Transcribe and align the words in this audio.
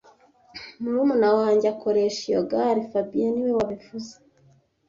Murumuna 0.81 1.29
wanjye 1.37 1.65
akoresha 1.73 2.21
iyo 2.29 2.41
gare 2.49 2.81
fabien 2.91 3.31
niwe 3.33 3.51
wabivuze 3.59 4.13